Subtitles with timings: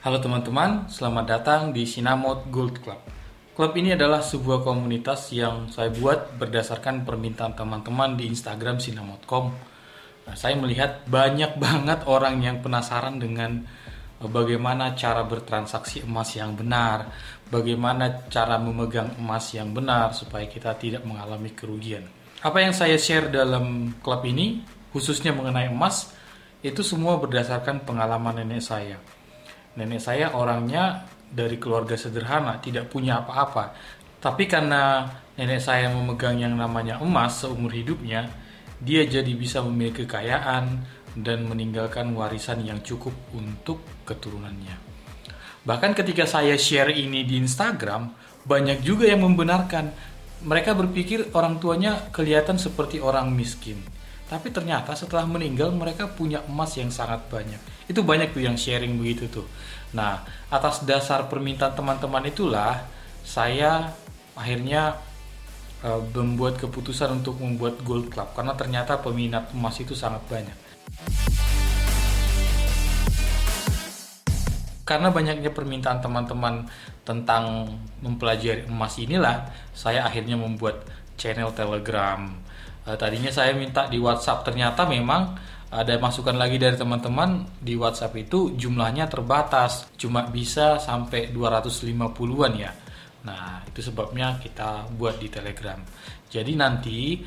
[0.00, 3.04] Halo teman-teman, selamat datang di Sinamot Gold Club.
[3.52, 9.52] Klub ini adalah sebuah komunitas yang saya buat berdasarkan permintaan teman-teman di Instagram sinamot.com.
[10.24, 13.60] Nah, saya melihat banyak banget orang yang penasaran dengan
[14.24, 17.12] eh, bagaimana cara bertransaksi emas yang benar,
[17.52, 22.08] bagaimana cara memegang emas yang benar supaya kita tidak mengalami kerugian.
[22.40, 24.64] Apa yang saya share dalam klub ini,
[24.96, 26.08] khususnya mengenai emas,
[26.64, 29.19] itu semua berdasarkan pengalaman nenek saya
[29.78, 33.74] nenek saya orangnya dari keluarga sederhana, tidak punya apa-apa.
[34.18, 35.06] Tapi karena
[35.38, 38.26] nenek saya memegang yang namanya emas seumur hidupnya,
[38.80, 40.82] dia jadi bisa memiliki kekayaan
[41.14, 44.76] dan meninggalkan warisan yang cukup untuk keturunannya.
[45.60, 48.10] Bahkan ketika saya share ini di Instagram,
[48.48, 49.92] banyak juga yang membenarkan.
[50.40, 53.76] Mereka berpikir orang tuanya kelihatan seperti orang miskin.
[54.30, 57.58] Tapi ternyata setelah meninggal mereka punya emas yang sangat banyak.
[57.90, 59.42] Itu banyak tuh yang sharing begitu tuh.
[59.90, 60.22] Nah,
[60.54, 62.78] atas dasar permintaan teman-teman itulah
[63.26, 63.90] saya
[64.38, 65.02] akhirnya
[65.82, 70.54] uh, membuat keputusan untuk membuat Gold Club karena ternyata peminat emas itu sangat banyak.
[74.86, 76.70] Karena banyaknya permintaan teman-teman
[77.02, 77.66] tentang
[78.02, 80.86] mempelajari emas inilah, saya akhirnya membuat
[81.18, 82.30] channel Telegram.
[82.90, 85.38] Uh, tadinya saya minta di WhatsApp, ternyata memang
[85.70, 92.74] ada masukan lagi dari teman-teman di WhatsApp itu jumlahnya terbatas, cuma bisa sampai 250-an ya.
[93.22, 95.78] Nah, itu sebabnya kita buat di Telegram.
[96.26, 97.22] Jadi nanti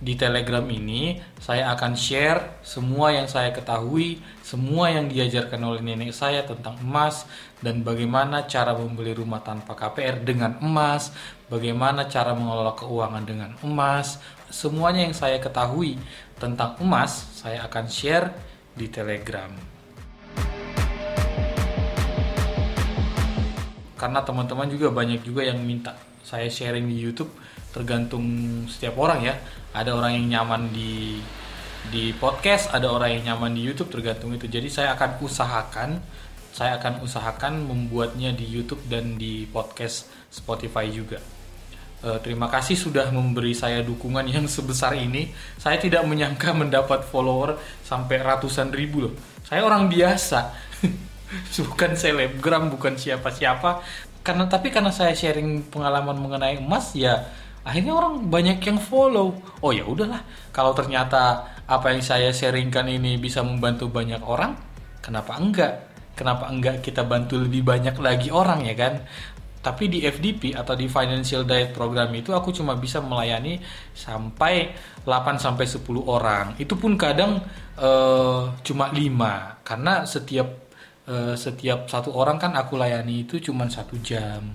[0.00, 6.16] di Telegram ini saya akan share semua yang saya ketahui, semua yang diajarkan oleh nenek
[6.16, 7.28] saya tentang emas
[7.60, 11.12] dan bagaimana cara membeli rumah tanpa KPR dengan emas,
[11.52, 14.16] bagaimana cara mengelola keuangan dengan emas,
[14.48, 16.00] semuanya yang saya ketahui
[16.40, 18.32] tentang emas saya akan share
[18.72, 19.52] di Telegram.
[24.00, 25.92] Karena teman-teman juga banyak juga yang minta
[26.24, 27.28] saya sharing di YouTube,
[27.70, 28.26] tergantung
[28.66, 29.34] setiap orang ya.
[29.70, 31.22] Ada orang yang nyaman di
[31.90, 34.46] di podcast, ada orang yang nyaman di YouTube, tergantung itu.
[34.46, 35.90] Jadi saya akan usahakan
[36.50, 41.22] saya akan usahakan membuatnya di YouTube dan di podcast Spotify juga.
[42.00, 45.30] Uh, terima kasih sudah memberi saya dukungan yang sebesar ini.
[45.60, 49.14] Saya tidak menyangka mendapat follower sampai ratusan ribu loh.
[49.46, 50.50] Saya orang biasa,
[51.70, 53.84] bukan selebgram, bukan siapa-siapa.
[54.20, 57.30] Karena tapi karena saya sharing pengalaman mengenai emas ya
[57.64, 59.36] akhirnya orang banyak yang follow.
[59.60, 60.22] Oh ya udahlah,
[60.54, 64.56] kalau ternyata apa yang saya sharingkan ini bisa membantu banyak orang,
[64.98, 65.74] kenapa enggak?
[66.18, 69.04] Kenapa enggak kita bantu lebih banyak lagi orang ya kan?
[69.60, 73.60] Tapi di FDP atau di Financial Diet Program itu aku cuma bisa melayani
[73.92, 74.72] sampai
[75.04, 76.56] 8 sampai 10 orang.
[76.56, 77.44] Itu pun kadang
[77.76, 80.48] uh, cuma 5 karena setiap
[81.12, 84.48] uh, setiap satu orang kan aku layani itu cuma satu jam.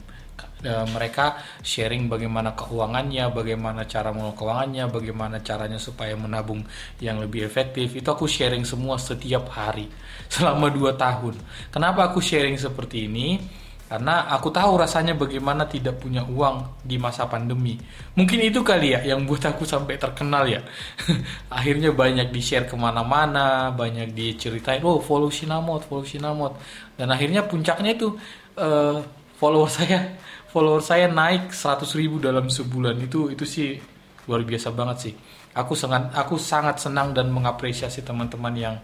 [0.63, 6.63] Uh, mereka sharing bagaimana keuangannya, bagaimana cara mengelola keuangannya, bagaimana caranya supaya menabung
[7.03, 7.91] yang lebih efektif.
[7.93, 9.91] Itu aku sharing semua setiap hari
[10.33, 11.35] selama 2 tahun.
[11.69, 13.37] Kenapa aku sharing seperti ini?
[13.85, 17.77] Karena aku tahu rasanya bagaimana tidak punya uang di masa pandemi.
[18.17, 20.65] Mungkin itu kali ya yang buat aku sampai terkenal ya.
[21.53, 26.57] Akhirnya banyak di-share ke mana-mana, banyak diceritain, oh follow Sinamot, follow Sinamot.
[26.97, 28.17] Dan akhirnya puncaknya itu
[28.57, 29.05] uh,
[29.37, 30.17] follower saya
[30.55, 32.95] follower saya naik 100 ribu dalam sebulan.
[33.03, 33.75] Itu itu sih
[34.23, 35.13] luar biasa banget sih.
[35.51, 38.75] Aku sangat aku sangat senang dan mengapresiasi teman-teman yang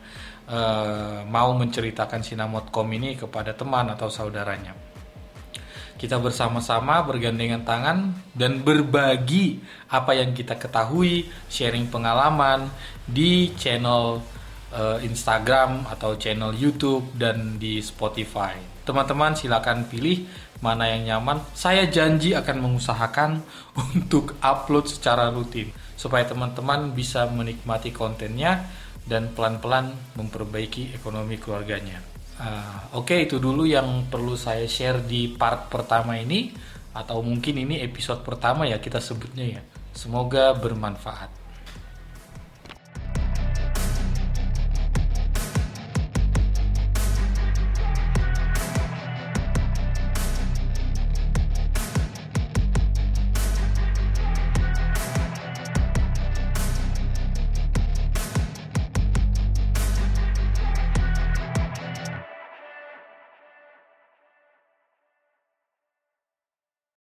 [0.52, 4.92] uh, mau menceritakan Sinamot.com ini kepada teman atau saudaranya
[6.02, 7.98] kita bersama-sama bergandengan tangan
[8.34, 9.62] dan berbagi
[9.94, 12.74] apa yang kita ketahui, sharing pengalaman
[13.06, 14.18] di channel
[14.74, 18.58] uh, Instagram atau channel YouTube dan di Spotify.
[18.82, 20.26] Teman-teman silakan pilih
[20.62, 21.42] mana yang nyaman.
[21.58, 23.42] Saya janji akan mengusahakan
[23.98, 28.66] untuk upload secara rutin supaya teman-teman bisa menikmati kontennya
[29.06, 32.02] dan pelan-pelan memperbaiki ekonomi keluarganya.
[32.42, 36.50] Uh, Oke, okay, itu dulu yang perlu saya share di part pertama ini,
[36.92, 39.62] atau mungkin ini episode pertama ya kita sebutnya ya.
[39.94, 41.41] Semoga bermanfaat.